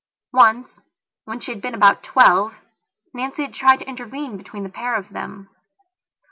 [0.33, 0.79] Once,
[1.25, 2.55] when she had been about twelve,
[3.13, 5.47] Nancy had tried to intervene between the pair of them.